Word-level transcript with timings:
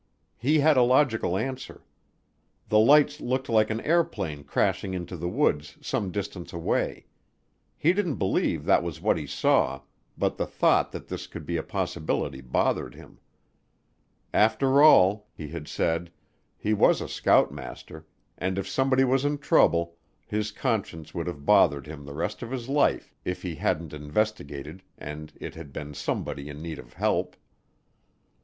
He 0.39 0.57
had 0.61 0.77
a 0.77 0.81
logical 0.81 1.37
answer. 1.37 1.83
The 2.69 2.79
lights 2.79 3.19
looked 3.21 3.49
like 3.49 3.69
an 3.69 3.81
airplane 3.81 4.43
crashing 4.43 4.95
into 4.95 5.15
the 5.15 5.29
woods 5.29 5.77
some 5.79 6.09
distance 6.11 6.51
away. 6.51 7.05
He 7.77 7.93
didn't 7.93 8.15
believe 8.15 8.65
that 8.65 8.81
was 8.81 8.99
what 8.99 9.15
he 9.19 9.27
saw, 9.27 9.81
but 10.17 10.37
the 10.37 10.47
thought 10.47 10.91
that 10.91 11.07
this 11.07 11.27
could 11.27 11.45
be 11.45 11.55
a 11.55 11.61
possibility 11.61 12.41
bothered 12.41 12.95
him. 12.95 13.19
After 14.33 14.81
all, 14.81 15.27
he 15.35 15.49
had 15.49 15.67
said, 15.67 16.11
he 16.57 16.73
was 16.73 16.99
a 16.99 17.07
scoutmaster, 17.07 18.07
and 18.39 18.57
if 18.57 18.67
somebody 18.67 19.03
was 19.03 19.23
in 19.23 19.37
trouble, 19.37 19.97
his 20.25 20.51
conscience 20.51 21.13
would 21.13 21.27
have 21.27 21.45
bothered 21.45 21.85
him 21.85 22.05
the 22.05 22.15
rest 22.15 22.41
of 22.41 22.49
his 22.49 22.67
life 22.67 23.13
if 23.23 23.43
he 23.43 23.53
hadn't 23.53 23.93
investigated 23.93 24.81
and 24.97 25.33
it 25.39 25.53
had 25.53 25.71
been 25.71 25.93
somebody 25.93 26.49
in 26.49 26.59
need 26.59 26.79
of 26.79 26.93
help. 26.93 27.35